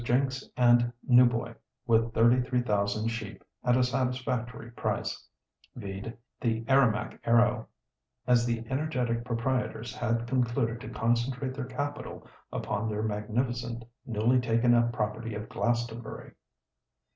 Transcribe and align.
Jinks 0.03 0.43
and 0.57 0.91
Newboy 1.07 1.53
with 1.85 2.11
thirty 2.11 2.41
three 2.41 2.63
thousand 2.63 3.09
sheep 3.09 3.43
at 3.63 3.77
a 3.77 3.83
satisfactory 3.83 4.71
price 4.71 5.27
(vide 5.75 6.17
the 6.41 6.63
Aramac 6.63 7.19
Arrow), 7.23 7.67
as 8.25 8.43
the 8.43 8.63
energetic 8.67 9.23
proprietors 9.23 9.95
had 9.95 10.25
concluded 10.25 10.81
to 10.81 10.89
concentrate 10.89 11.53
their 11.53 11.65
capital 11.65 12.27
upon 12.51 12.89
their 12.89 13.03
magnificent 13.03 13.85
newly 14.03 14.39
taken 14.39 14.73
up 14.73 14.91
property 14.91 15.35
of 15.35 15.47
Glastonbury. 15.47 16.31